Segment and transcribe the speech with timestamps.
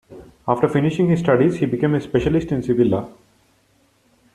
[0.47, 3.11] After finishing his studies he became a specialist in civil law.